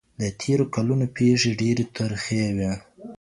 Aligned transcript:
د 0.19 0.23
تېرو 0.41 0.65
کلونو 0.75 1.05
پېښې 1.15 1.51
ډېرې 1.61 1.85
ترخې 1.95 2.43
وې. 2.57 2.71